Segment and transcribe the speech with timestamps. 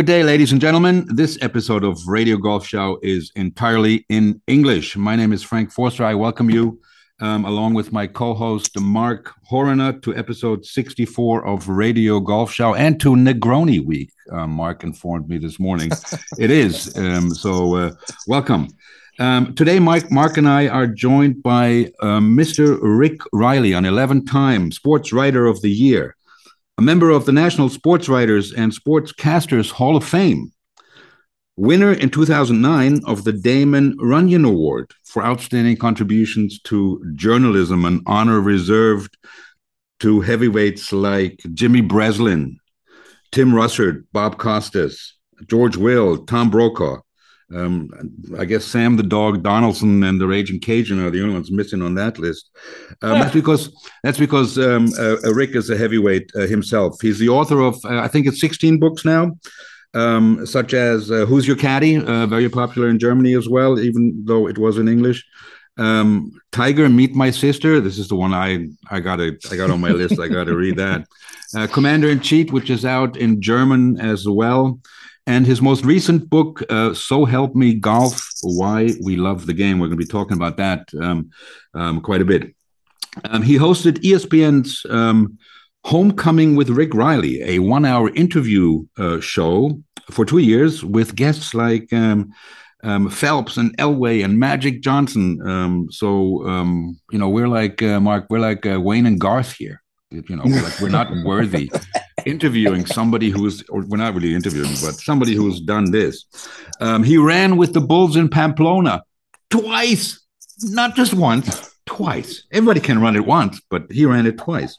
[0.00, 1.04] Good day, ladies and gentlemen.
[1.10, 4.96] This episode of Radio Golf Show is entirely in English.
[4.96, 6.04] My name is Frank Forster.
[6.06, 6.80] I welcome you,
[7.20, 12.74] um, along with my co host, Mark Horner, to episode 64 of Radio Golf Show
[12.74, 14.10] and to Negroni Week.
[14.32, 15.90] Uh, Mark informed me this morning.
[16.38, 16.96] it is.
[16.96, 17.90] Um, so, uh,
[18.26, 18.68] welcome.
[19.18, 22.78] Um, today, Mike, Mark and I are joined by um, Mr.
[22.80, 26.16] Rick Reilly, an 11 time Sports Writer of the Year
[26.80, 30.50] a member of the National Sports Writers and Sportscasters Hall of Fame,
[31.58, 38.40] winner in 2009 of the Damon Runyon Award for outstanding contributions to journalism, an honor
[38.40, 39.18] reserved
[39.98, 42.58] to heavyweights like Jimmy Breslin,
[43.30, 45.18] Tim Russert, Bob Costas,
[45.48, 47.02] George Will, Tom Brokaw,
[47.54, 47.90] um,
[48.38, 51.82] I guess Sam the dog Donaldson and the Raging Cajun are the only ones missing
[51.82, 52.50] on that list.
[53.02, 57.00] Um, that's because that's because um, uh, uh, Rick is a heavyweight uh, himself.
[57.00, 59.36] He's the author of uh, I think it's 16 books now,
[59.94, 64.24] um, such as uh, "Who's Your Caddy," uh, very popular in Germany as well, even
[64.24, 65.26] though it was in English.
[65.76, 67.80] Um, Tiger, Meet My Sister.
[67.80, 70.20] This is the one I I got I got on my list.
[70.20, 71.06] I got to read that.
[71.72, 74.78] Commander in Chief, which is out in German as well.
[75.30, 79.78] And his most recent book, uh, So Help Me Golf Why We Love the Game,
[79.78, 81.30] we're going to be talking about that um,
[81.72, 82.52] um, quite a bit.
[83.24, 85.38] Um, he hosted ESPN's um,
[85.84, 91.54] Homecoming with Rick Reilly, a one hour interview uh, show for two years with guests
[91.54, 92.32] like um,
[92.82, 95.40] um, Phelps and Elway and Magic Johnson.
[95.48, 99.52] Um, so um, you know, we're like uh, Mark, we're like uh, Wayne and Garth
[99.52, 99.80] here.
[100.10, 101.70] You know, like, we're not worthy
[102.26, 106.24] interviewing somebody who's, or we're not really interviewing, but somebody who's done this.
[106.80, 109.02] Um, he ran with the Bulls in Pamplona
[109.50, 110.20] twice,
[110.62, 112.44] not just once, twice.
[112.52, 114.78] Everybody can run it once, but he ran it twice.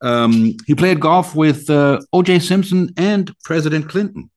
[0.00, 2.40] Um, he played golf with uh, O.J.
[2.40, 4.30] Simpson and President Clinton.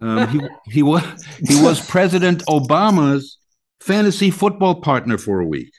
[0.00, 0.40] Um, he
[0.72, 1.02] he was
[1.48, 3.38] he was President Obama's
[3.80, 5.72] fantasy football partner for a week.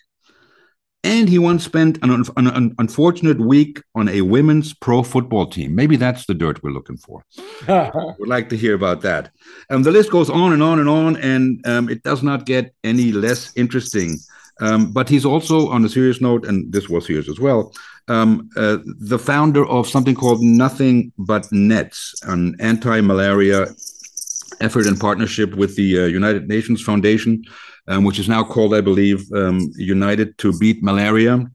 [1.06, 5.76] And he once spent an, an, an, unfortunate week on a women's pro football team.
[5.76, 7.24] Maybe that's the dirt we're looking for.
[7.68, 9.30] Would like to hear about that.
[9.70, 12.74] Um, the list goes on and on and on, and um, it does not get
[12.84, 14.18] any less interesting.
[14.62, 17.72] Um, but he's also, on a serious note, and this was serious as well,
[18.08, 23.68] um, uh, the founder of something called Nothing But Nets, an anti malaria
[24.62, 27.44] effort in partnership with the uh, United Nations Foundation
[27.88, 31.46] um, which is now called, I believe, um, United to Beat Malaria.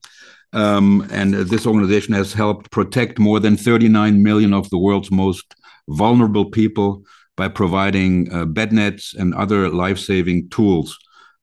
[0.53, 5.55] Um, and this organization has helped protect more than 39 million of the world's most
[5.89, 7.05] vulnerable people
[7.37, 10.99] by providing uh, bed nets and other life saving tools.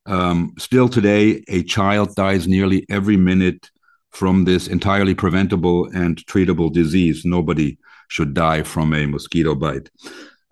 [0.06, 3.70] Um, still today, a child dies nearly every minute
[4.10, 7.24] from this entirely preventable and treatable disease.
[7.24, 9.90] Nobody should die from a mosquito bite.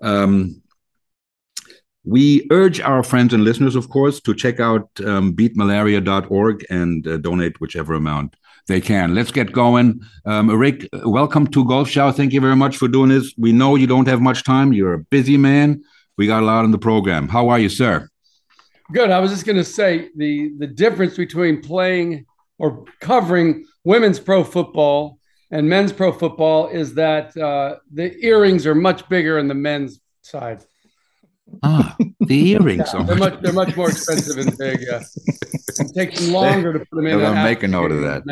[0.03, 0.62] Um,
[2.06, 7.17] we urge our friends and listeners, of course, to check out um, beatmalaria.org and uh,
[7.17, 8.37] donate whichever amount
[8.69, 9.15] they can.
[9.15, 10.00] Let's get going.
[10.25, 12.12] Um, Rick, welcome to Golf Show.
[12.12, 13.34] Thank you very much for doing this.
[13.37, 14.72] We know you don't have much time.
[14.72, 15.83] You're a busy man.
[16.16, 17.28] We got a lot on the program.
[17.28, 18.09] How are you, sir?
[18.93, 19.11] Good.
[19.11, 22.25] I was just going to say the the difference between playing
[22.59, 25.19] or covering women's pro football
[25.50, 30.00] and men's pro football is that uh, the earrings are much bigger on the men's
[30.22, 30.65] side.
[31.62, 32.89] Ah, the earrings.
[32.93, 34.81] yeah, they're, much, they're much more expensive and big.
[34.81, 35.01] Yeah.
[35.79, 37.25] It takes longer to put them in.
[37.25, 38.23] I'll make a note of that.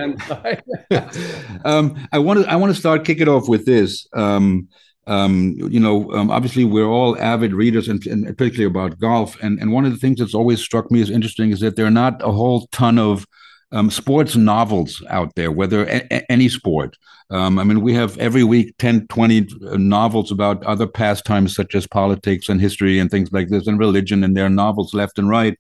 [1.65, 4.09] um, I want to I want to start kick it off with this.
[4.15, 4.69] Um,
[5.07, 9.37] um, you know, um, obviously we're all avid readers, and, and, particularly about golf.
[9.43, 11.87] And and one of the things that's always struck me as interesting is that there
[11.87, 13.27] are not a whole ton of
[13.75, 16.97] um, sports novels out there, whether a- any sport.
[17.31, 21.75] Um, I mean, we have every week 10, 20 uh, novels about other pastimes such
[21.75, 25.19] as politics and history and things like this and religion, and there are novels left
[25.19, 25.59] and right.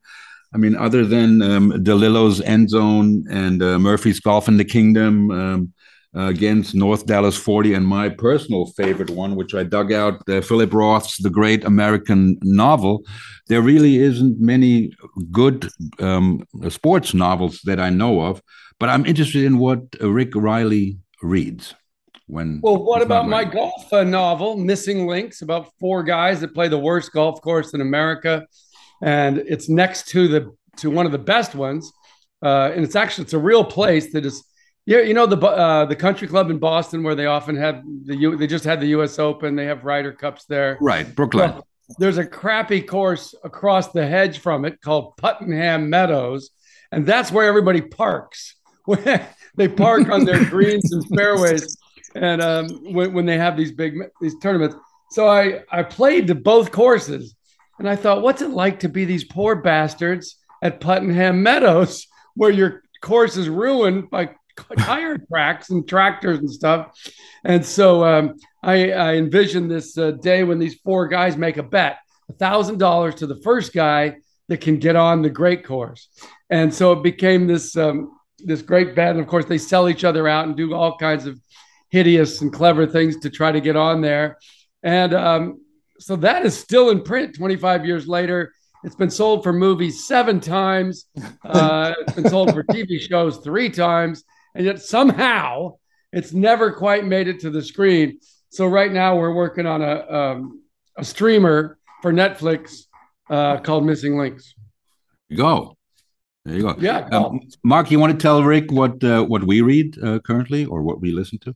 [0.55, 5.31] I mean, other than um, DeLillo's End Zone and uh, Murphy's Golf in the Kingdom,
[5.33, 5.73] um,
[6.15, 10.73] against North Dallas 40, and my personal favorite one, which I dug out, uh, Philip
[10.73, 13.03] Roth's The Great American Novel.
[13.49, 14.93] There really isn't many
[15.33, 15.69] good
[15.99, 18.41] um, sports novels that I know of,
[18.79, 21.75] but I'm interested in what Rick Reilly reads.
[22.27, 26.69] When well, what about my golf uh, novel, Missing Links, about four guys that play
[26.69, 28.47] the worst golf course in America,
[29.03, 31.93] and it's next to the to one of the best ones,
[32.43, 34.43] uh, and it's actually it's a real place that is
[34.87, 38.17] yeah, you know the uh, the country club in Boston where they often have the
[38.17, 38.37] U.
[38.37, 39.19] They just had the U.S.
[39.19, 39.57] Open.
[39.57, 40.77] They have Ryder Cups there.
[40.81, 41.53] Right, Brookline.
[41.53, 41.67] Well,
[41.99, 46.51] there's a crappy course across the hedge from it called Putterham Meadows,
[46.93, 48.57] and that's where everybody parks.
[49.57, 51.79] they park on their greens and fairways,
[52.15, 54.77] and um, when, when they have these big these tournaments.
[55.11, 57.35] so I I played to both courses,
[57.79, 62.51] and I thought, what's it like to be these poor bastards at Putterham Meadows, where
[62.51, 64.31] your course is ruined by
[64.79, 66.99] tire tracks and tractors and stuff.
[67.45, 71.63] And so um, I, I envisioned this uh, day when these four guys make a
[71.63, 71.99] bet
[72.39, 74.17] thousand dollars to the first guy
[74.49, 76.09] that can get on the great course.
[76.51, 79.13] And so it became this um, this great bet.
[79.13, 81.39] And of course, they sell each other out and do all kinds of
[81.91, 84.39] hideous and clever things to try to get on there.
[84.83, 85.61] And um,
[85.99, 88.53] so that is still in print 25 years later.
[88.83, 91.07] It's been sold for movies seven times.
[91.45, 94.25] Uh, it's been sold for TV shows three times.
[94.55, 95.77] And yet somehow
[96.13, 98.19] it's never quite made it to the screen.
[98.51, 100.63] So right now we're working on a, um,
[100.97, 102.85] a streamer for Netflix
[103.29, 104.55] uh, called Missing Links.
[105.37, 105.77] Go.
[106.45, 106.75] There you go.
[106.79, 107.09] Yeah.
[107.11, 110.83] Um, Mark, you want to tell Rick what uh, what we read uh, currently or
[110.83, 111.55] what we listen to?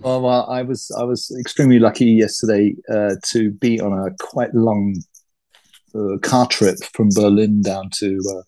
[0.00, 4.54] Well, well, I was I was extremely lucky yesterday uh, to be on a quite
[4.54, 4.94] long
[5.94, 8.42] uh, car trip from Berlin down to uh,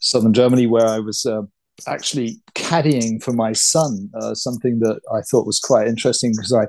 [0.00, 1.42] southern Germany, where I was uh,
[1.86, 4.10] actually caddying for my son.
[4.20, 6.66] Uh, something that I thought was quite interesting because I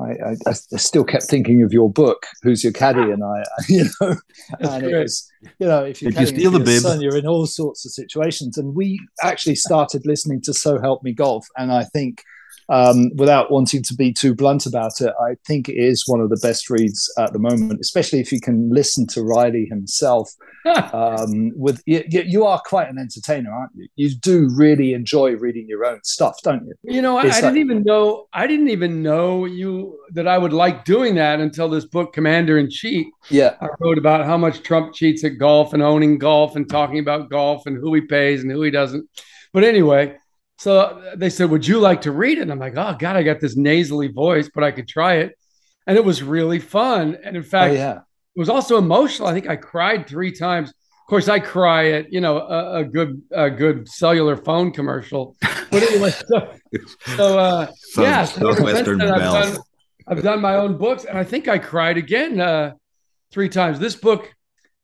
[0.00, 3.84] I, I, I, still kept thinking of your book, "Who's Your Caddy?" and I, you
[4.00, 4.16] know,
[4.58, 5.30] and it was,
[5.60, 6.82] you know, if you're Did you steal the bib?
[6.82, 8.58] Son, you're in all sorts of situations.
[8.58, 12.22] And we actually started listening to "So Help Me Golf," and I think
[12.68, 16.30] um, without wanting to be too blunt about it, I think it is one of
[16.30, 20.30] the best reads at the moment, especially if you can listen to Reilly himself.
[20.94, 23.86] um, with you, you, are quite an entertainer, aren't you?
[23.96, 26.74] You do really enjoy reading your own stuff, don't you?
[26.84, 30.54] You know, I, I didn't even know I didn't even know you that I would
[30.54, 33.06] like doing that until this book, Commander in Chief.
[33.28, 36.98] Yeah, I wrote about how much Trump cheats at golf and owning golf and talking
[36.98, 39.06] about golf and who he pays and who he doesn't.
[39.52, 40.16] But anyway,
[40.64, 42.40] so they said, Would you like to read it?
[42.40, 45.36] And I'm like, Oh, God, I got this nasally voice, but I could try it.
[45.86, 47.18] And it was really fun.
[47.22, 47.96] And in fact, oh, yeah.
[47.98, 49.28] it was also emotional.
[49.28, 50.70] I think I cried three times.
[50.70, 55.36] Of course, I cry at you know a, a good a good cellular phone commercial.
[55.70, 56.54] But anyway, so,
[57.14, 59.56] so uh, yeah, so I've, done,
[60.08, 62.72] I've done my own books, and I think I cried again uh,
[63.30, 63.78] three times.
[63.78, 64.34] This book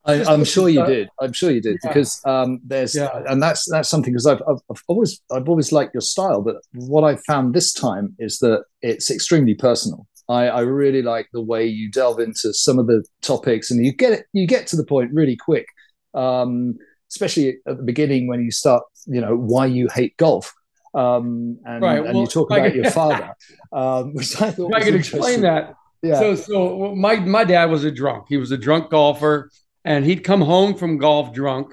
[0.04, 1.08] I, am sure you did.
[1.20, 1.88] I'm sure you did yeah.
[1.88, 3.10] because um, there's yeah.
[3.28, 6.56] and that's that's something because I've, I've, I've always I've always liked your style, but
[6.72, 10.06] what I found this time is that it's extremely personal.
[10.28, 13.92] I, I really like the way you delve into some of the topics and you
[13.92, 15.66] get it you get to the point really quick,
[16.14, 16.78] um,
[17.10, 20.54] especially at the beginning when you start you know why you hate golf.
[20.92, 21.98] Um, and, right.
[21.98, 23.34] and well, you talk about your father,
[23.72, 25.74] um, which I thought I could explain that.
[26.02, 26.18] Yeah.
[26.18, 28.26] So, so my my dad was a drunk.
[28.28, 29.50] He was a drunk golfer
[29.84, 31.72] and he'd come home from golf drunk,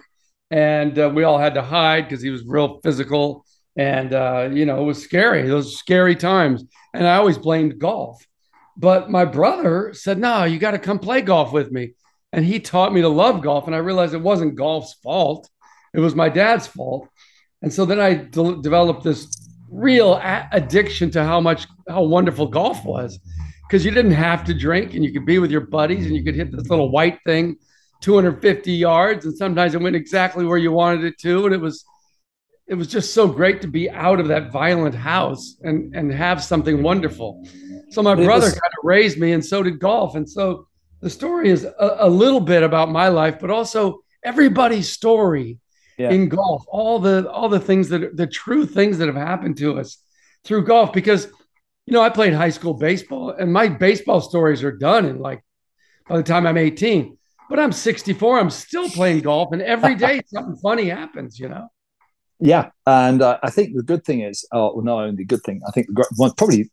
[0.50, 3.46] and uh, we all had to hide because he was real physical,
[3.76, 5.48] and uh, you know it was scary.
[5.48, 6.64] Those scary times,
[6.94, 8.26] and I always blamed golf.
[8.78, 11.94] But my brother said, "No, you got to come play golf with me,"
[12.32, 13.68] and he taught me to love golf.
[13.68, 15.50] And I realized it wasn't golf's fault;
[15.94, 17.10] it was my dad's fault.
[17.62, 19.28] And so then I de- developed this
[19.70, 23.20] real a- addiction to how much how wonderful golf was
[23.68, 26.24] because you didn't have to drink and you could be with your buddies and you
[26.24, 27.58] could hit this little white thing
[28.02, 31.86] 250 yards and sometimes it went exactly where you wanted it to and it was
[32.68, 36.44] it was just so great to be out of that violent house and and have
[36.44, 37.44] something wonderful
[37.90, 40.68] so my brother was, kind of raised me and so did golf and so
[41.02, 45.58] the story is a, a little bit about my life but also everybody's story
[45.98, 46.12] yeah.
[46.12, 49.80] in golf all the all the things that the true things that have happened to
[49.80, 49.98] us
[50.44, 51.26] through golf because
[51.86, 55.44] you know i played high school baseball and my baseball stories are done in like
[56.08, 57.17] by the time i'm 18
[57.50, 58.40] but I'm 64.
[58.40, 61.40] I'm still playing golf, and every day something funny happens.
[61.40, 61.68] You know.
[62.40, 65.42] Yeah, and uh, I think the good thing is, oh, well, not only the good
[65.44, 66.70] thing, I think the, well, probably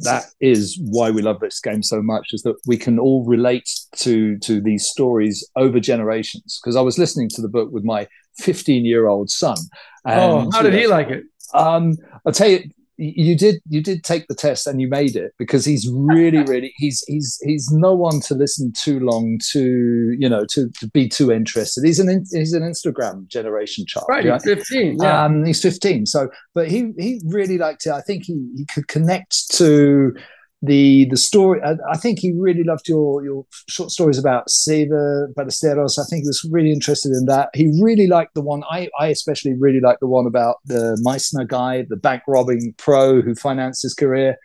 [0.00, 3.68] that is why we love this game so much is that we can all relate
[3.96, 6.60] to to these stories over generations.
[6.62, 8.08] Because I was listening to the book with my
[8.38, 9.56] 15 year old son.
[10.04, 11.24] And, oh, how did he like it?
[11.54, 12.62] Um, I'll tell you,
[13.00, 16.72] you did you did take the test and you made it because he's really really
[16.76, 21.08] he's he's he's no one to listen too long to you know to, to be
[21.08, 21.82] too interested.
[21.84, 24.40] He's an he's an instagram generation child right, right?
[24.44, 25.24] he's 15 yeah.
[25.24, 27.92] Um, he's 15 so but he he really liked it.
[27.92, 30.14] I think he, he could connect to
[30.62, 31.60] the the story.
[31.62, 35.98] I, I, think he really loved your your short stories about Seve Ballesteros.
[35.98, 37.48] I think he was really interested in that.
[37.54, 38.62] He really liked the one.
[38.70, 43.22] I I especially really liked the one about the Meissner guy, the bank robbing pro
[43.22, 44.36] who financed his career.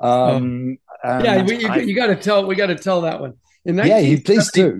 [0.00, 1.22] Um, oh.
[1.22, 2.46] yeah, we, you, you got to tell.
[2.46, 3.34] We got to tell that one.
[3.64, 4.78] In yeah, you please do.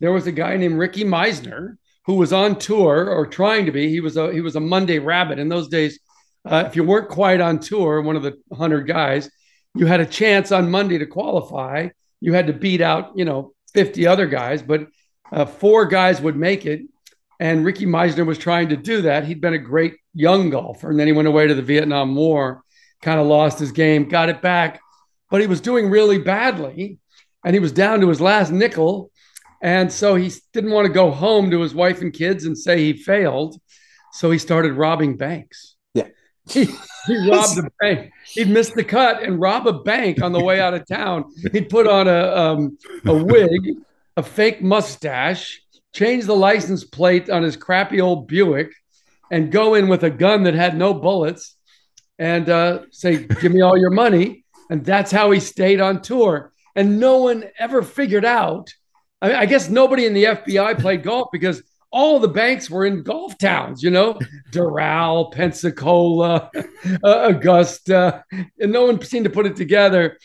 [0.00, 3.88] There was a guy named Ricky Meisner who was on tour or trying to be.
[3.88, 5.98] He was a he was a Monday Rabbit in those days.
[6.44, 9.28] Uh, if you weren't quite on tour, one of the hundred guys,
[9.74, 11.88] you had a chance on Monday to qualify.
[12.20, 14.88] You had to beat out, you know, 50 other guys, but
[15.30, 16.82] uh, four guys would make it.
[17.40, 19.24] And Ricky Meisner was trying to do that.
[19.24, 22.62] He'd been a great young golfer, and then he went away to the Vietnam War,
[23.02, 24.80] kind of lost his game, got it back,
[25.30, 26.98] but he was doing really badly,
[27.44, 29.12] and he was down to his last nickel.
[29.62, 32.78] And so he didn't want to go home to his wife and kids and say
[32.78, 33.60] he failed.
[34.12, 35.76] So he started robbing banks.
[36.48, 36.68] He,
[37.06, 38.12] he robbed a bank.
[38.26, 41.24] He'd miss the cut and rob a bank on the way out of town.
[41.52, 43.76] He'd put on a, um, a wig,
[44.16, 45.60] a fake mustache,
[45.92, 48.72] change the license plate on his crappy old Buick,
[49.30, 51.56] and go in with a gun that had no bullets
[52.18, 54.44] and uh, say, Give me all your money.
[54.70, 56.52] And that's how he stayed on tour.
[56.74, 58.72] And no one ever figured out.
[59.22, 63.02] I, I guess nobody in the FBI played golf because all the banks were in
[63.02, 64.18] golf towns, you know,
[64.52, 66.50] Doral, Pensacola,
[67.04, 68.24] uh, Augusta,
[68.58, 70.18] and no one seemed to put it together.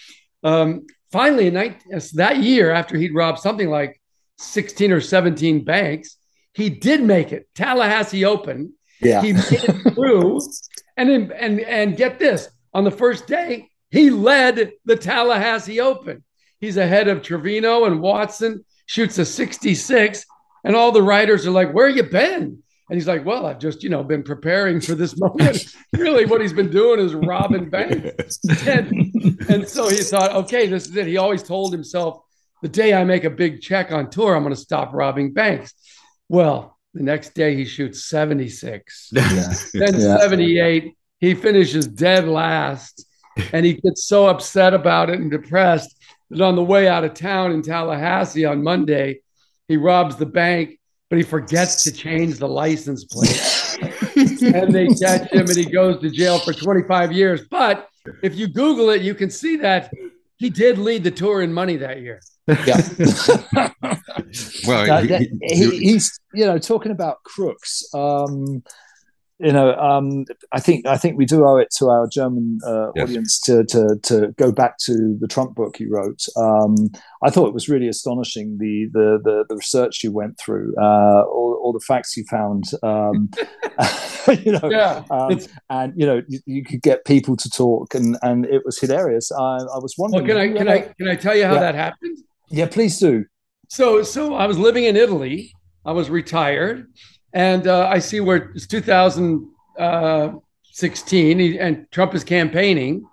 [0.44, 4.02] Um, finally, in 19, that year, after he'd robbed something like
[4.40, 6.18] 16 or 17 banks,
[6.54, 7.48] he did make it.
[7.56, 8.74] Tallahassee Open.
[9.02, 9.22] Yeah.
[9.22, 10.42] He made it through.
[10.98, 16.24] and, and, and get this on the first day, he led the Tallahassee Open.
[16.60, 20.26] He's ahead of Trevino and Watson, shoots a 66
[20.64, 22.64] and all the writers are like, Where you been?
[22.90, 25.66] And he's like, Well, I've just, you know, been preparing for this moment.
[25.94, 28.40] really, what he's been doing is robbing banks.
[28.68, 31.08] and, and so he thought, Okay, this is it.
[31.08, 32.24] He always told himself,
[32.62, 35.74] The day I make a big check on tour, I'm going to stop robbing banks.
[36.30, 39.10] Well, the next day he shoots 76.
[39.14, 39.54] Yeah.
[39.74, 40.18] then yeah.
[40.18, 40.96] 78.
[41.20, 43.06] He finishes dead last.
[43.52, 45.98] And he gets so upset about it and depressed
[46.30, 49.22] that on the way out of town in Tallahassee on Monday,
[49.74, 53.42] he robs the bank, but he forgets to change the license plate.
[54.54, 57.42] and they catch him and he goes to jail for 25 years.
[57.50, 57.90] But
[58.22, 59.92] if you Google it, you can see that
[60.38, 62.22] he did lead the tour in money that year.
[62.48, 62.82] Yeah.
[64.68, 67.84] well, he, he, he's, you know, talking about crooks.
[67.96, 68.62] Um,
[69.44, 72.92] you know, um, I think I think we do owe it to our German uh,
[72.96, 73.04] yes.
[73.04, 76.26] audience to, to to go back to the Trump book you wrote.
[76.38, 80.74] Um, I thought it was really astonishing the the the, the research you went through,
[80.82, 82.64] uh, all, all the facts you found.
[82.84, 83.32] Um,
[84.44, 85.38] you know, yeah, um,
[85.70, 89.30] and you know you, you, could get people to talk, and and it was hilarious.
[89.32, 90.26] I, I was wondering.
[90.26, 91.60] Well, can I can I can I tell you how yeah.
[91.60, 92.18] that happened?
[92.50, 93.26] Yeah, please do.
[93.70, 95.52] So so I was living in Italy.
[95.86, 96.88] I was retired
[97.34, 103.08] and uh, I see where it's 2016 uh, and Trump is campaigning.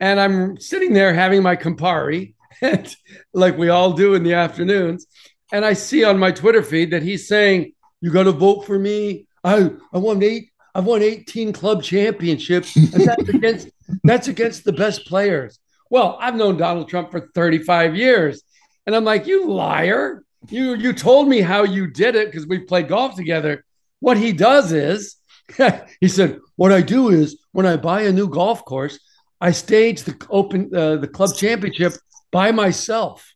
[0.00, 2.34] And I'm sitting there having my Campari,
[3.32, 5.06] like we all do in the afternoons.
[5.50, 8.78] And I see on my Twitter feed that he's saying, You got to vote for
[8.78, 9.26] me.
[9.42, 10.50] I, I won eight.
[10.74, 13.70] I've won 18 club championships, and that's against
[14.04, 15.58] that's against the best players.
[15.90, 18.42] Well, I've known Donald Trump for 35 years.
[18.86, 20.22] And I'm like, you liar.
[20.48, 23.64] You you told me how you did it because we played golf together.
[24.00, 25.16] What he does is
[26.00, 28.98] he said, "What I do is when I buy a new golf course,
[29.40, 31.94] I stage the open uh, the club championship
[32.30, 33.32] by myself.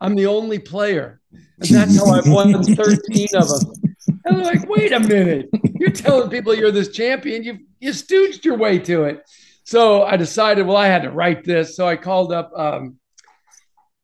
[0.00, 3.72] I'm the only player, and that's how I've won 13 of them."
[4.24, 5.50] And I'm like, "Wait a minute!
[5.74, 7.42] You're telling people you're this champion?
[7.42, 9.22] You you stooged your way to it."
[9.64, 11.76] So I decided, well, I had to write this.
[11.76, 12.98] So I called up um,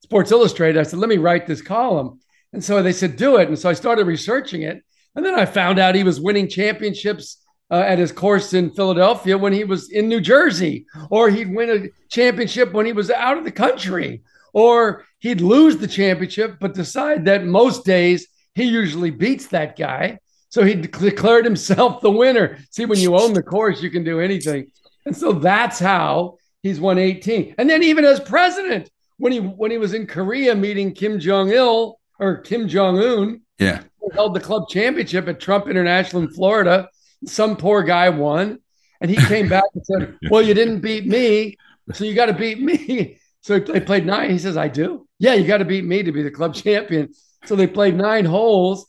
[0.03, 0.79] Sports Illustrated.
[0.79, 2.21] I said, "Let me write this column."
[2.55, 3.49] And so they said, do it.
[3.49, 4.83] And so I started researching it.
[5.17, 9.37] And then I found out he was winning championships uh, at his course in Philadelphia
[9.37, 13.37] when he was in New Jersey, or he'd win a championship when he was out
[13.37, 19.11] of the country, or he'd lose the championship, but decide that most days he usually
[19.11, 20.21] beats that guy.
[20.49, 22.59] So he declared himself the winner.
[22.71, 24.71] See, when you own the course, you can do anything.
[25.07, 27.57] And so that's how he's won 18.
[27.59, 31.51] And then even as president, when he when he was in Korea meeting Kim Jong
[31.51, 33.41] Il, or Kim Jong Un.
[33.59, 33.83] Yeah.
[34.13, 36.89] Held the club championship at Trump International in Florida.
[37.27, 38.59] Some poor guy won.
[39.01, 41.57] And he came back and said, Well, you didn't beat me.
[41.93, 43.19] So you got to beat me.
[43.41, 44.31] So they played nine.
[44.31, 45.07] He says, I do.
[45.19, 47.13] Yeah, you got to beat me to be the club champion.
[47.45, 48.87] So they played nine holes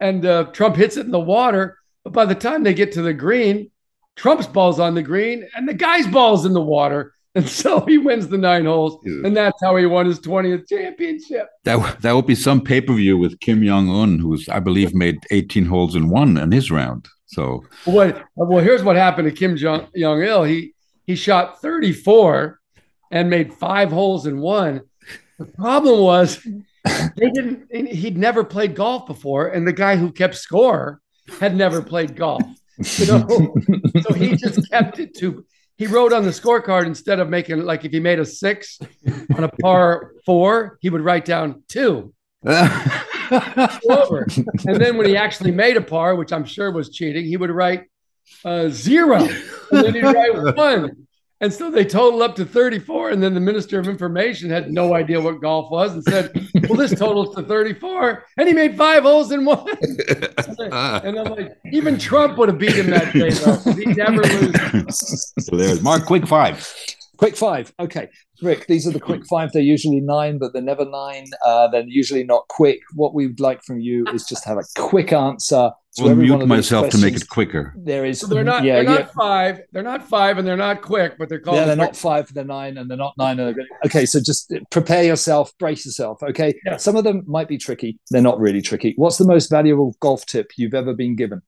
[0.00, 1.78] and uh, Trump hits it in the water.
[2.02, 3.70] But by the time they get to the green,
[4.16, 7.12] Trump's ball's on the green and the guy's ball's in the water.
[7.36, 11.48] And so he wins the nine holes, and that's how he won his 20th championship.
[11.62, 14.94] That that would be some pay per view with Kim Jong Un, who's I believe
[14.94, 17.06] made 18 holes in one in his round.
[17.26, 20.42] So well, well here's what happened to Kim Jong Jong Il.
[20.42, 20.74] He
[21.06, 22.58] he shot 34
[23.12, 24.80] and made five holes in one.
[25.38, 26.42] The problem was
[27.16, 27.72] they didn't.
[27.72, 31.00] He'd never played golf before, and the guy who kept score
[31.38, 32.42] had never played golf.
[32.96, 33.54] You know,
[34.00, 35.44] so he just kept it to
[35.80, 38.78] he wrote on the scorecard instead of making like if he made a six
[39.34, 42.12] on a par four, he would write down two.
[42.44, 44.26] over.
[44.66, 47.50] And then when he actually made a par, which I'm sure was cheating, he would
[47.50, 47.84] write
[48.44, 49.26] uh, zero.
[49.70, 51.06] And then he'd write one.
[51.42, 53.10] And so they total up to 34.
[53.10, 56.30] And then the Minister of Information had no idea what golf was and said,
[56.68, 58.24] Well, this totals to 34.
[58.36, 59.66] And he made five holes in one.
[60.58, 63.72] and I'm like, even Trump would have beat him that day, though.
[63.72, 65.32] He never loses.
[65.38, 66.72] So there's Mark, quick five.
[67.16, 67.72] Quick five.
[67.80, 68.08] Okay.
[68.42, 69.52] Rick, these are the quick five.
[69.52, 71.26] They're usually nine, but they're never nine.
[71.44, 72.80] Uh, they're usually not quick.
[72.94, 75.70] What we would like from you is just have a quick answer.
[75.96, 77.74] To will mute myself to make it quicker.
[77.76, 78.20] There is.
[78.20, 78.62] So they're not.
[78.62, 79.10] Yeah, they're not yeah.
[79.16, 79.60] five.
[79.72, 81.56] They're not five, and they're not quick, but they're called.
[81.56, 82.32] Yeah, they're not five.
[82.32, 83.40] They're nine, and they're not nine.
[83.40, 86.22] And okay, so just prepare yourself, brace yourself.
[86.22, 86.76] Okay, yeah.
[86.76, 87.98] some of them might be tricky.
[88.10, 88.94] They're not really tricky.
[88.96, 91.42] What's the most valuable golf tip you've ever been given?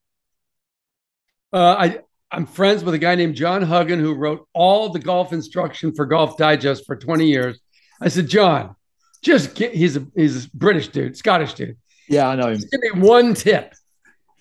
[1.53, 1.99] Uh, I
[2.33, 6.07] I'm friends with a guy named John Huggan who wrote all the golf instruction for
[6.07, 7.61] Golf Digest for 20 years.
[8.01, 8.75] I said, John,
[9.23, 11.77] just get, he's a he's a British dude, Scottish dude.
[12.09, 12.55] Yeah, I know him.
[12.55, 13.75] Just give me one tip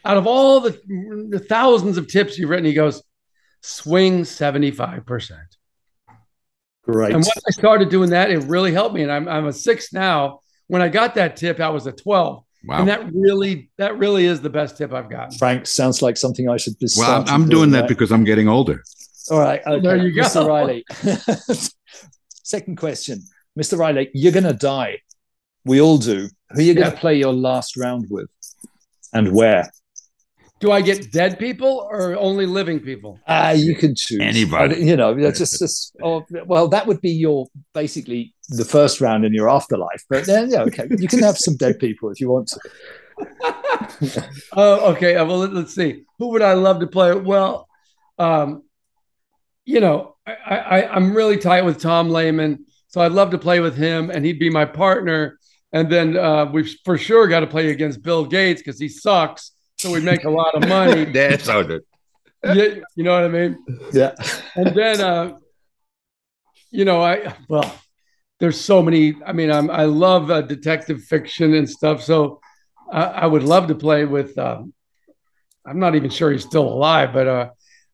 [0.05, 0.71] out of all the,
[1.29, 2.65] the thousands of tips you've written.
[2.65, 3.03] He goes,
[3.61, 5.37] swing 75%.
[6.83, 7.13] Great.
[7.13, 9.03] And once I started doing that, it really helped me.
[9.03, 10.39] And I'm, I'm a six now.
[10.67, 12.43] When I got that tip, I was a 12.
[12.63, 12.79] Wow.
[12.79, 15.33] And that really, that really is the best tip I've got.
[15.35, 16.97] Frank, sounds like something I should just.
[16.97, 18.83] Well, I'm, doing, that, because I'm getting older.
[19.31, 19.61] All right.
[19.65, 19.81] Okay.
[19.81, 20.21] There you go.
[20.21, 20.47] Mr.
[20.47, 20.85] Reilly.
[22.43, 23.21] Second question.
[23.59, 23.77] Mr.
[23.77, 24.99] Reilly, you're going to die.
[25.65, 26.29] We all do.
[26.51, 28.29] Who are you going to play your last round with
[29.13, 29.71] and where?
[30.61, 33.19] Do I get dead people or only living people?
[33.27, 34.75] Uh, you can choose anybody.
[34.75, 39.33] You know, just, just oh, well, that would be your basically the first round in
[39.33, 40.03] your afterlife.
[40.07, 42.59] But then, yeah, okay, you can have some dead people if you want to.
[44.53, 45.15] oh, okay.
[45.15, 46.03] Uh, well, let's see.
[46.19, 47.15] Who would I love to play?
[47.15, 47.67] Well,
[48.19, 48.63] um,
[49.65, 53.61] you know, I, I, I'm really tight with Tom Lehman, so I'd love to play
[53.61, 55.39] with him, and he'd be my partner.
[55.73, 59.53] And then uh, we've for sure got to play against Bill Gates because he sucks
[59.81, 61.05] so we make a lot of money.
[61.11, 61.85] That's how it.
[62.43, 63.65] Yeah, you know what I mean.
[63.91, 64.13] Yeah.
[64.55, 65.37] And then, uh,
[66.69, 67.73] you know, I well,
[68.39, 69.15] there's so many.
[69.25, 72.03] I mean, I'm I love uh, detective fiction and stuff.
[72.03, 72.41] So
[72.91, 74.37] I, I would love to play with.
[74.37, 74.73] Um,
[75.65, 77.49] I'm not even sure he's still alive, but uh,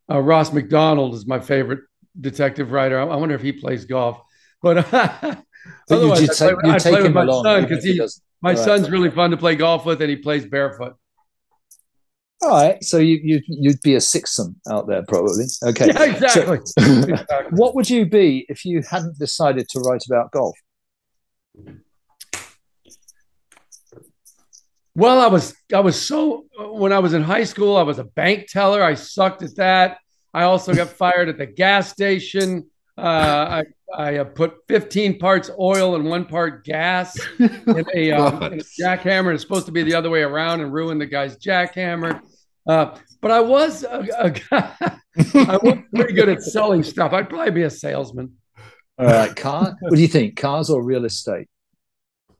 [0.09, 1.81] uh, Ross Macdonald is my favorite
[2.19, 2.99] detective writer.
[2.99, 4.21] I, I wonder if he plays golf.
[4.61, 4.77] But
[5.89, 7.99] otherwise, you, take, I play, I play with my son because he,
[8.41, 8.57] my right.
[8.57, 10.95] son's really fun to play golf with, and he plays barefoot.
[12.43, 15.45] All right, so you you you'd be a sixsome out there probably.
[15.63, 16.59] Okay, yeah, exactly.
[16.65, 17.57] So, exactly.
[17.57, 20.55] What would you be if you hadn't decided to write about golf?
[24.93, 28.03] Well, I was I was so when I was in high school, I was a
[28.03, 28.83] bank teller.
[28.83, 29.97] I sucked at that.
[30.33, 32.69] I also got fired at the gas station.
[32.97, 33.63] Uh, I
[33.95, 38.63] I uh, put 15 parts oil and one part gas in a, um, in a
[38.63, 39.33] jackhammer.
[39.33, 42.21] It's supposed to be the other way around and ruin the guy's jackhammer.
[42.67, 47.13] Uh, but I was a, a guy, I was pretty good at selling stuff.
[47.13, 48.33] I'd probably be a salesman.
[48.99, 49.75] All right, car.
[49.79, 51.47] What do you think, cars or real estate?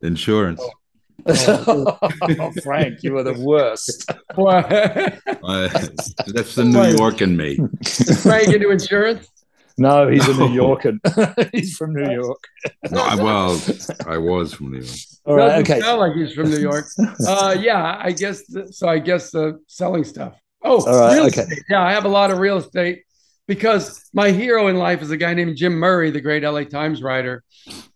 [0.02, 0.62] Insurance.
[0.62, 1.98] Oh.
[2.00, 4.10] oh, Frank, you are the worst.
[4.38, 5.70] uh,
[6.28, 7.58] that's the New York in me.
[8.22, 9.30] Frank into insurance?
[9.78, 10.94] No, he's a New Yorker.
[11.52, 12.44] he's from New York.
[12.90, 13.62] no, I, well,
[14.08, 14.98] I was from New York.
[15.26, 15.80] All right, okay.
[15.80, 16.86] Sound like he's from New York.
[17.28, 18.46] Uh, yeah, I guess.
[18.48, 20.40] The, so I guess the selling stuff.
[20.64, 21.42] Oh, All right, okay.
[21.42, 21.64] Estate.
[21.70, 23.04] Yeah, I have a lot of real estate
[23.48, 27.04] because my hero in life is a guy named Jim Murray, the great LA Times
[27.04, 27.44] writer,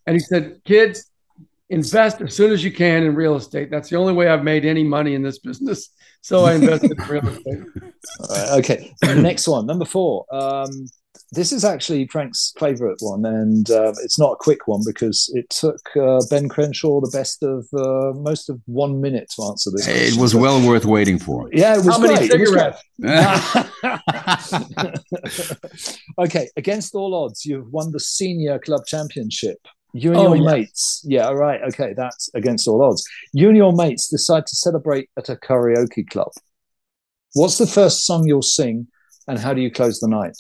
[0.06, 1.10] and he said, "Kids,
[1.70, 3.72] invest as soon as you can in real estate.
[3.72, 5.90] That's the only way I've made any money in this business."
[6.22, 7.64] So I invested in real estate.
[8.52, 10.26] okay, next one, number four.
[10.32, 10.70] Um,
[11.34, 15.50] this is actually Frank's favourite one, and uh, it's not a quick one because it
[15.50, 19.88] took uh, Ben Crenshaw the best of uh, most of one minute to answer this.
[19.88, 21.50] It was well worth waiting for.
[21.54, 22.16] Yeah, it was How great.
[22.16, 22.84] many cigarettes?
[26.20, 29.60] okay, against all odds, you've won the senior club championship.
[29.94, 30.52] You and oh, your yeah.
[30.52, 33.08] mates, yeah, all right, okay, that's against all odds.
[33.34, 36.32] You and your mates decide to celebrate at a karaoke club.
[37.34, 38.88] What's the first song you'll sing,
[39.28, 40.36] and how do you close the night?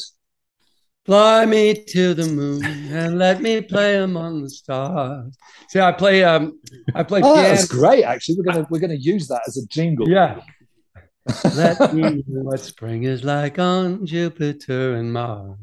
[1.05, 5.35] Fly me to the moon and let me play among the stars.
[5.69, 6.23] See, I play.
[6.23, 6.59] Um,
[6.93, 7.21] I play.
[7.23, 8.03] Oh, that's great.
[8.03, 10.07] Actually, we're gonna we're gonna use that as a jingle.
[10.07, 10.41] Yeah.
[11.55, 15.57] let me know what spring is like on Jupiter and Mars.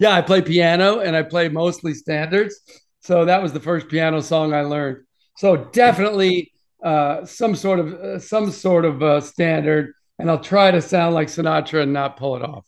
[0.00, 2.58] Yeah, I play piano and I play mostly standards.
[3.00, 5.04] So that was the first piano song I learned.
[5.36, 6.52] So definitely
[6.82, 11.14] uh, some sort of uh, some sort of uh, standard, and I'll try to sound
[11.14, 12.66] like Sinatra and not pull it off.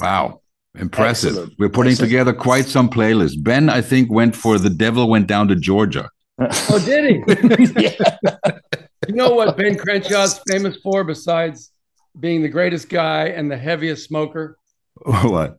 [0.00, 0.40] Wow.
[0.78, 1.30] Impressive.
[1.30, 1.54] Excellent.
[1.58, 2.10] We're putting Excellent.
[2.10, 3.42] together quite some playlists.
[3.42, 6.08] Ben, I think, went for The Devil Went Down to Georgia.
[6.70, 7.88] Oh, did he?
[9.08, 11.72] You know what Ben Crenshaw's famous for besides
[12.20, 14.56] being the greatest guy and the heaviest smoker?
[15.04, 15.58] what?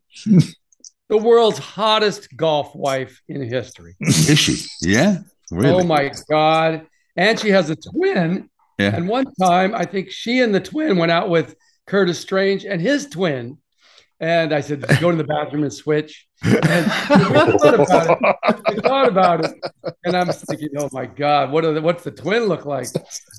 [1.09, 3.95] The world's hottest golf wife in history.
[3.99, 4.65] Is she?
[4.81, 5.17] Yeah?
[5.51, 5.83] Really?
[5.83, 6.87] Oh my God.
[7.17, 8.49] And she has a twin.
[8.79, 8.95] Yeah.
[8.95, 12.81] And one time, I think she and the twin went out with Curtis Strange and
[12.81, 13.57] his twin.
[14.23, 16.27] And I said, go to the bathroom and switch.
[16.43, 18.35] And I thought about it.
[18.65, 19.51] I thought about it.
[20.05, 22.87] And I'm thinking, oh my God, what are the, what's the twin look like?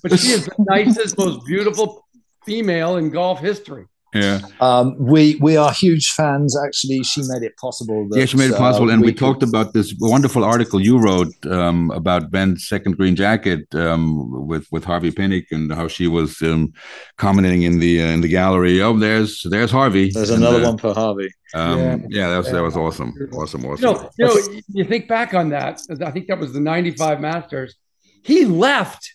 [0.03, 2.07] But she is the nicest, most beautiful
[2.45, 3.87] female in golf history.
[4.15, 4.41] Yeah.
[4.61, 6.57] Um, we we are huge fans.
[6.67, 8.07] Actually, she made it possible.
[8.09, 8.91] That, yeah, she made it uh, possible.
[8.91, 13.17] and we, could- talked about this wonderful article you wrote um, about Ben's second green
[13.17, 16.73] jacket um, with with Harvey Penick and how she was um,
[17.19, 18.81] commenting in the uh, in the gallery.
[18.81, 20.11] Oh, there's there's Harvey.
[20.13, 21.31] There's And, another uh, one for Harvey.
[21.55, 21.97] Um, Yeah.
[22.09, 22.29] yeah.
[22.31, 23.83] that was that was awesome, awesome, awesome.
[23.85, 25.81] You know, you know, you think back on that.
[26.05, 27.75] I think that was the '95 Masters.
[28.23, 29.13] He left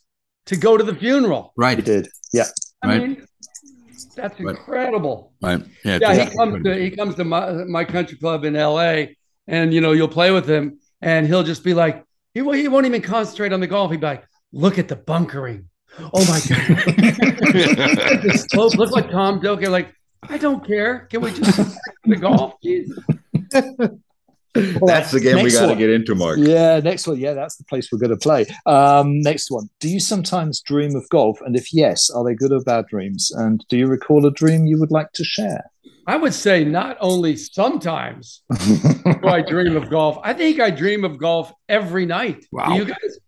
[0.48, 1.54] to go to the funeral.
[1.56, 2.10] Right, he did.
[2.34, 2.46] Yeah.
[2.84, 3.02] I Right.
[3.02, 3.26] mean,
[4.06, 4.56] that's Right.
[4.56, 5.34] incredible.
[5.42, 5.62] right.
[5.86, 9.18] Yeah, Yeah, he comes to he comes to my my country club in L.A.
[9.48, 12.68] and you know you'll play with him and he'll just be like he won't- he
[12.68, 13.92] won't even concentrate on the golf.
[13.92, 15.66] He'd be like, look at the bunkering.
[16.14, 16.68] Oh my god,
[18.24, 19.70] the slope look like Tom Doker.
[19.70, 21.08] Like I don't care.
[21.10, 21.58] Can we just
[22.06, 22.54] the golf?
[22.64, 22.90] Jeez.
[24.54, 26.40] That's the game we got to get into, Mark.
[26.40, 27.18] Yeah, next one.
[27.18, 28.46] Yeah, that's the place we're going to play.
[28.66, 29.70] Um, next one.
[29.80, 31.40] Do you sometimes dream of golf?
[31.42, 33.32] And if yes, are they good or bad dreams?
[33.32, 35.70] And do you recall a dream you would like to share?
[36.08, 40.18] I would say not only sometimes do I dream of golf.
[40.24, 42.46] I think I dream of golf every night.
[42.52, 42.70] Wow.
[42.70, 43.20] Do you guys?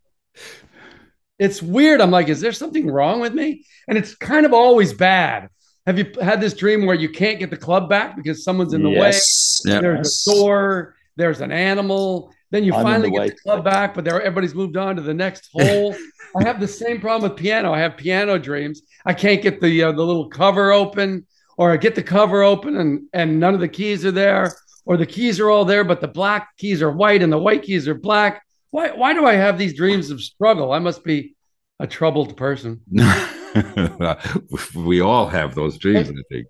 [1.38, 2.02] It's weird.
[2.02, 3.66] I'm like, is there something wrong with me?
[3.88, 5.50] And it's kind of always bad.
[5.86, 8.84] Have you had this dream where you can't get the club back because someone's in
[8.84, 9.62] the yes.
[9.66, 9.76] Yeah.
[9.76, 9.82] way?
[9.82, 10.96] There's a door.
[11.16, 12.34] There's an animal.
[12.52, 13.30] Then you I'm finally the get way.
[13.30, 15.96] the club back, but there everybody's moved on to the next hole.
[16.36, 17.74] I have the same problem with piano.
[17.74, 18.82] I have piano dreams.
[19.06, 21.26] I can't get the uh, the little cover open,
[21.58, 24.54] or I get the cover open and and none of the keys are there,
[24.86, 27.64] or the keys are all there, but the black keys are white and the white
[27.64, 28.44] keys are black.
[28.72, 30.72] Why why do I have these dreams of struggle?
[30.74, 31.36] I must be
[31.80, 32.82] a troubled person.
[34.76, 36.48] we all have those dreams, I think.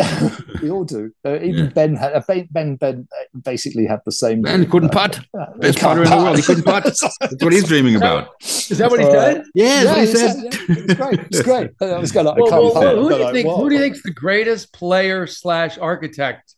[0.62, 1.12] we all do.
[1.24, 1.70] Uh, even Yeah.
[1.70, 4.42] Ben had uh, Ben, Ben Ben uh, basically had the same.
[4.42, 5.20] Ben couldn't putt.
[5.38, 6.36] Uh, Best can't putter in the world.
[6.36, 6.84] He couldn't putt.
[6.84, 8.28] That's what he's dreaming about.
[8.40, 9.42] Is that what he Uh, said?
[9.54, 10.34] Yeah, yeah, what he he said.
[10.34, 11.20] said, it's great.
[11.20, 11.70] It's great.
[11.80, 13.48] I was going like, Well, well, who do you like, think?
[13.48, 16.54] Who do you think's the greatest player slash architect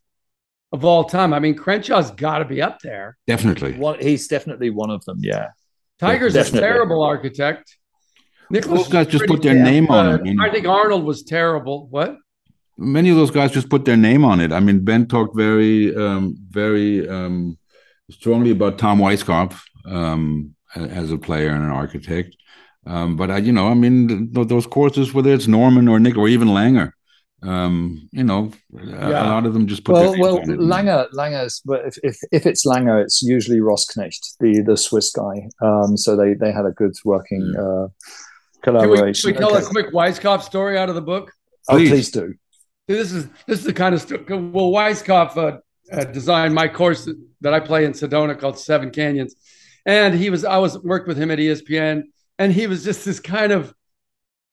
[0.72, 1.32] of all time?
[1.34, 3.16] I mean, Crenshaw's got to be up there.
[3.26, 3.72] Definitely.
[3.74, 5.18] One, he's definitely one of them.
[5.20, 5.48] Yeah.
[5.98, 6.58] Tiger's Definitely.
[6.58, 7.76] a terrible architect.
[8.50, 10.20] Those guys just put their damn name on good.
[10.20, 10.44] it, you know.
[10.44, 11.86] I think Arnold was terrible.
[11.88, 12.16] What?
[12.78, 14.52] Many of those guys just put their name on it.
[14.52, 17.58] I mean, Ben talked very, um, very um,
[18.10, 22.34] strongly about Tom Weiskopf um, as a player and an architect.
[22.86, 26.16] Um, but I, you know, I mean, th- those courses, whether it's Norman or Nick
[26.16, 26.92] or even Langer,
[27.44, 30.50] um, you know, a, a lot of them just put Well, their names well, on
[30.50, 30.58] it.
[30.58, 31.60] Langer, Langer's.
[31.64, 35.48] But if, if if it's Langer, it's usually Rossknecht, the the Swiss guy.
[35.60, 37.86] Um, so they they had a good working uh,
[38.62, 39.32] Can we, collaboration.
[39.34, 39.66] can we tell Okay.
[39.66, 41.32] a quick Weiskopf story out of the book?
[41.68, 41.90] Oh, Please.
[41.90, 42.34] please do.
[42.88, 45.58] This is this is the kind of st- well, Weiskopf uh,
[45.92, 47.08] uh, designed my course
[47.40, 49.36] that I play in Sedona called Seven Canyons,
[49.86, 52.04] and he was I was worked with him at ESPN,
[52.38, 53.74] and he was just this kind of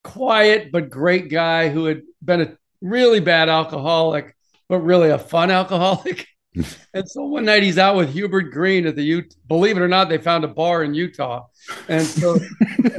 [0.04, 4.36] quiet but great guy who had been a really bad alcoholic,
[4.68, 6.26] but really a fun alcoholic.
[6.94, 9.24] and so one night he's out with Hubert Green at the U.
[9.46, 11.46] Believe it or not, they found a bar in Utah,
[11.88, 12.38] and so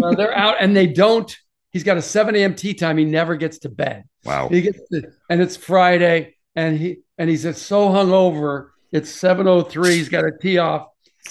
[0.04, 1.36] uh, they're out and they don't.
[1.72, 2.56] He's got a 7 a.m.
[2.56, 2.98] tea time.
[2.98, 4.04] He never gets to bed.
[4.26, 4.50] wow.
[4.50, 8.70] He gets to, and it's Friday, and he and he's so hungover.
[8.92, 9.92] It's 7:03.
[9.92, 10.88] He's got a tee off.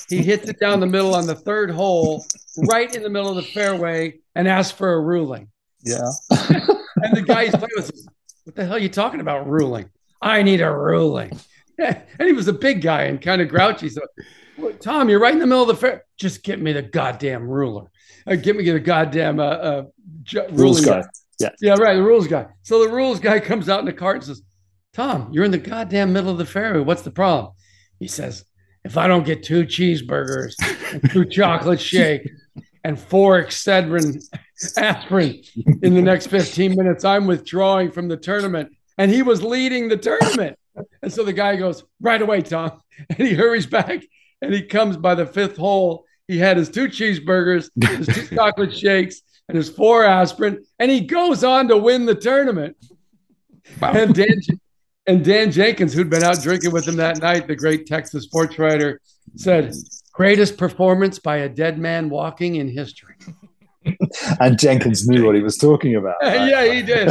[0.09, 2.25] He hits it down the middle on the third hole,
[2.69, 5.49] right in the middle of the fairway, and asks for a ruling.
[5.85, 6.11] Yeah.
[7.03, 8.07] And the guy he's playing with says,
[8.45, 9.89] "What the hell are you talking about ruling?
[10.21, 11.31] I need a ruling."
[12.19, 13.89] And he was a big guy and kind of grouchy.
[13.89, 14.03] So,
[14.59, 16.05] "Well, Tom, you're right in the middle of the fair.
[16.19, 17.91] Just get me the goddamn ruler.
[18.27, 19.83] Uh, give me the goddamn uh, uh,
[20.23, 21.03] ju- Rules guy.
[21.63, 21.95] yeah, right.
[21.95, 22.47] The rules guy.
[22.63, 24.43] So the rules guy comes out in the cart and says,
[24.93, 26.81] Tom, you're in the goddamn middle of the fairway.
[26.81, 27.55] What's the problem?
[27.99, 28.45] He says,
[28.85, 30.55] if I don't get two cheeseburgers
[31.11, 32.29] two chocolate shake
[32.85, 34.23] and four Excedrin
[34.77, 35.43] aspirin
[35.83, 38.73] in the next 15 minutes, I'm withdrawing from the tournament.
[38.99, 40.59] And he was leading the tournament.
[41.03, 42.81] And so the guy goes, right away, Tom.
[43.09, 44.03] And he hurries back
[44.43, 46.05] and he comes by the fifth hole.
[46.29, 51.01] He had his two cheeseburgers, his two chocolate shakes, and his four aspirin, and he
[51.01, 52.77] goes on to win the tournament.
[53.81, 53.93] Wow.
[53.93, 54.41] And Dan,
[55.07, 58.59] And Dan Jenkins, who'd been out drinking with him that night, the great Texas sports
[58.59, 59.01] writer,
[59.35, 59.75] said,
[60.13, 63.17] "Greatest performance by a dead man walking in history."
[64.41, 66.17] and Jenkins knew what he was talking about.
[66.23, 66.49] Right?
[66.49, 67.09] yeah, he did.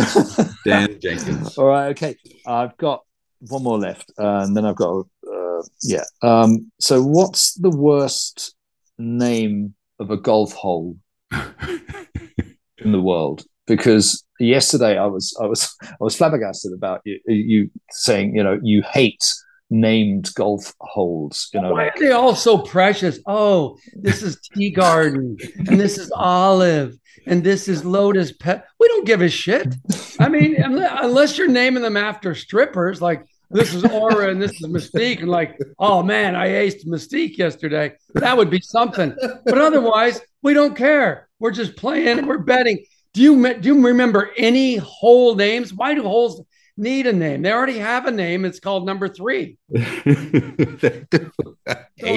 [0.65, 1.57] Dan Jenkins.
[1.57, 2.15] All right, okay.
[2.45, 3.03] I've got
[3.41, 6.03] one more left, uh, and then I've got uh, yeah.
[6.21, 8.55] Um, so, what's the worst
[8.97, 10.97] name of a golf hole
[11.31, 13.43] in the world?
[13.67, 18.59] Because yesterday I was I was I was flabbergasted about you, you saying you know
[18.61, 19.23] you hate
[19.69, 21.49] named golf holes.
[21.53, 23.19] You know, why are they all so precious?
[23.25, 28.65] Oh, this is tea garden, and this is olive, and this is lotus pet.
[28.79, 29.75] We don't give a shit.
[30.19, 34.67] I mean, unless you're naming them after strippers, like this is Aura and this is
[34.67, 37.93] Mystique, and like, oh man, I aced Mystique yesterday.
[38.15, 39.15] That would be something.
[39.45, 41.27] But otherwise, we don't care.
[41.39, 42.19] We're just playing.
[42.19, 42.83] And we're betting.
[43.13, 45.73] Do you do you remember any hole names?
[45.73, 46.43] Why do holes
[46.79, 47.41] need a name?
[47.41, 48.45] They already have a name.
[48.45, 49.57] It's called number three.
[49.73, 49.83] don't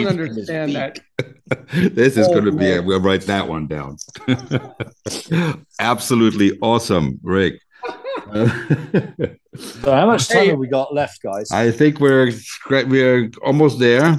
[0.06, 0.98] understand that.
[1.72, 2.72] this is oh, going to be.
[2.72, 3.96] A, we'll write that one down.
[5.80, 7.60] Absolutely awesome, Rick.
[8.32, 9.36] so
[9.84, 11.50] how much time hey, have we got left, guys?
[11.50, 12.30] I think we're
[12.70, 14.16] we're almost there.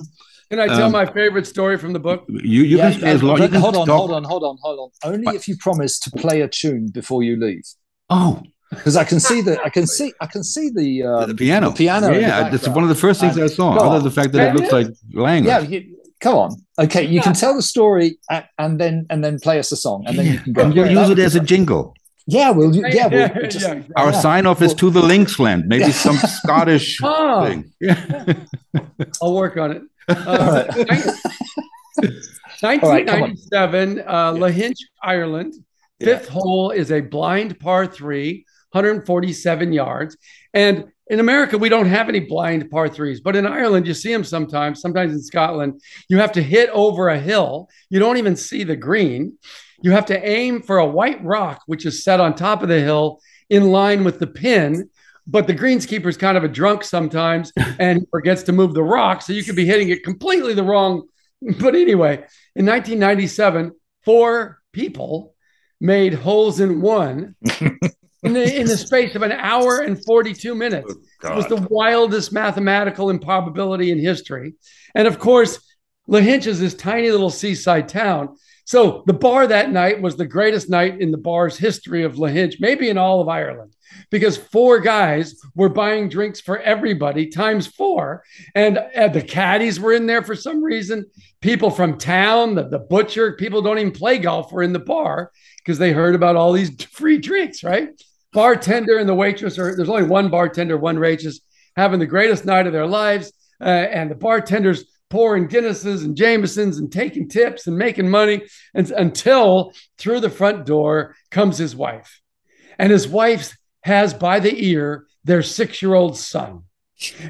[0.49, 2.25] Can I tell um, my favorite story from the book?
[2.27, 3.41] You you yeah, can stay as long.
[3.41, 5.13] You can hold on, hold on, hold on, hold on.
[5.13, 7.63] Only if you promise to play a tune before you leave.
[8.10, 8.43] Oh,
[8.75, 11.69] because I can see the I can see I can see the um, the piano.
[11.69, 14.12] the piano yeah that's one of the first things and, I saw other than the
[14.12, 15.47] fact that it looks like language.
[15.47, 16.55] Yeah you, come on.
[16.79, 20.03] Okay you can tell the story at, and then and then play us a song
[20.07, 21.95] and then you can go and use it as a jingle.
[22.25, 24.19] Yeah we'll yeah, we'll just, yeah, our yeah.
[24.19, 27.45] sign off is to the Linksland maybe some Scottish oh.
[27.45, 27.71] thing.
[27.79, 28.33] Yeah.
[29.21, 29.81] I'll work on it.
[30.07, 30.65] Uh,
[32.63, 35.53] 1997 right, uh, Lahinch Ireland.
[36.01, 40.17] Fifth hole is a blind par three 147 yards.
[40.53, 44.12] And in America, we don't have any blind par threes, but in Ireland, you see
[44.12, 44.81] them sometimes.
[44.81, 47.69] Sometimes in Scotland, you have to hit over a hill.
[47.89, 49.38] You don't even see the green.
[49.81, 52.79] You have to aim for a white rock, which is set on top of the
[52.79, 54.89] hill in line with the pin.
[55.27, 59.21] But the greenskeeper is kind of a drunk sometimes and forgets to move the rock.
[59.21, 61.07] So you could be hitting it completely the wrong.
[61.59, 62.23] But anyway,
[62.55, 63.73] in 1997,
[64.05, 65.36] four people
[65.81, 67.36] made holes in one
[68.23, 70.93] in the in the space of an hour and 42 minutes.
[71.23, 74.53] Oh, it was the wildest mathematical improbability in history.
[74.95, 75.59] And of course,
[76.09, 78.36] Lahinch is this tiny little seaside town.
[78.65, 82.55] So the bar that night was the greatest night in the bar's history of Lahinch,
[82.59, 83.75] maybe in all of Ireland,
[84.09, 88.23] because four guys were buying drinks for everybody times four.
[88.55, 91.05] And uh, the caddies were in there for some reason.
[91.41, 95.31] People from town, the, the butcher, people don't even play golf were in the bar
[95.57, 97.89] because they heard about all these free drinks, right?
[98.34, 101.39] Bartender and the waitress are there's only one bartender, one waitress
[101.76, 106.80] having the greatest night of their lives, uh, and the bartenders pouring Guinnesses and Jamesons
[106.80, 108.43] and taking tips and making money
[108.74, 112.22] and, until through the front door comes his wife,
[112.78, 116.63] and his wife has by the ear their six-year-old son,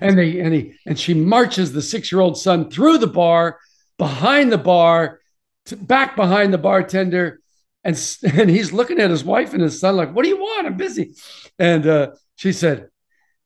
[0.01, 3.59] and they and he and she marches the six-year-old son through the bar,
[3.97, 5.19] behind the bar,
[5.65, 7.39] to, back behind the bartender
[7.83, 10.67] and, and he's looking at his wife and his son, like, what do you want?
[10.67, 11.15] I'm busy.
[11.59, 12.89] And uh, she said,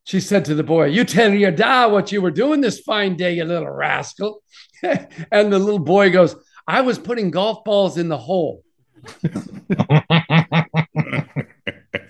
[0.03, 3.17] she said to the boy, You tell your dad what you were doing this fine
[3.17, 4.41] day, you little rascal.
[4.83, 8.63] and the little boy goes, I was putting golf balls in the hole.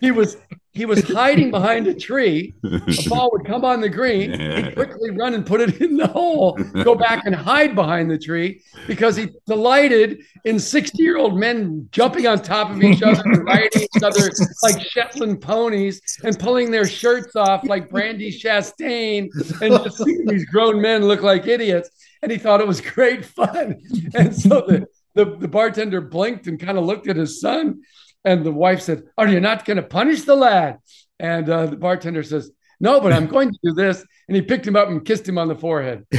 [0.02, 0.38] he was
[0.78, 2.54] he was hiding behind a tree.
[2.64, 4.40] A ball would come on the green.
[4.40, 8.18] He'd quickly run and put it in the hole, go back and hide behind the
[8.20, 13.24] tree because he delighted in 60 year old men jumping on top of each other
[13.26, 14.30] and riding each other
[14.62, 19.30] like Shetland ponies and pulling their shirts off like Brandi Chastain
[19.62, 21.90] and just seeing these grown men look like idiots.
[22.22, 23.82] And he thought it was great fun.
[24.14, 27.82] And so the, the, the bartender blinked and kind of looked at his son
[28.28, 30.80] and the wife said, Are you not going to punish the lad?
[31.20, 34.06] And uh, the bartender says, No, but I'm going to do this.
[34.28, 36.06] And he picked him up and kissed him on the forehead.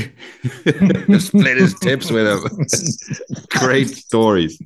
[1.20, 2.66] Split his tips with him.
[3.50, 4.58] Great stories.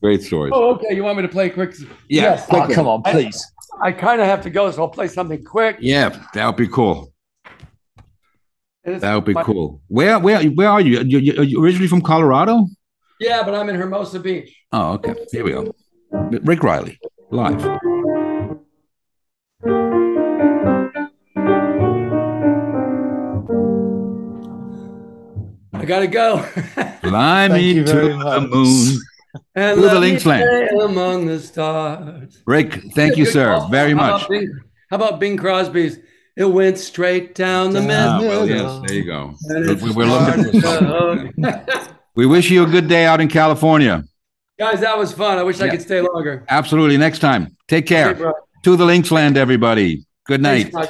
[0.00, 0.52] Great stories.
[0.54, 0.94] Oh, okay.
[0.94, 1.74] You want me to play quick?
[2.08, 2.22] Yeah.
[2.22, 3.44] Yes, oh, come on, please.
[3.82, 5.78] I, I kind of have to go, so I'll play something quick.
[5.80, 7.12] Yeah, that would be cool.
[8.84, 9.82] That would be cool.
[9.88, 11.00] Where, where, where are you?
[11.00, 11.40] you?
[11.40, 12.66] Are you originally from Colorado?
[13.20, 14.56] Yeah, but I'm in Hermosa Beach.
[14.72, 15.14] Oh, okay.
[15.32, 15.74] Here we go.
[16.10, 16.98] Rick Reilly,
[17.30, 17.64] live.
[25.74, 26.38] I gotta go.
[27.02, 28.98] Fly me to the moon.
[29.54, 30.82] And to the Linksland.
[30.84, 32.42] among the stars.
[32.46, 34.22] Rick, thank you, sir, very how much.
[34.22, 35.98] About Bing, how about Bing Crosby's?
[36.36, 38.28] It went straight down the Ah, middle.
[38.28, 39.34] well, yes, there you go.
[39.84, 41.44] We, we're looking for something.
[42.16, 44.02] We wish you a good day out in California.
[44.58, 45.38] Guys, that was fun.
[45.38, 46.44] I wish I could stay longer.
[46.48, 46.96] Absolutely.
[46.96, 47.56] Next time.
[47.68, 48.34] Take care.
[48.64, 50.04] To the Links land, everybody.
[50.26, 50.72] Good night.
[50.72, 50.88] Thanks.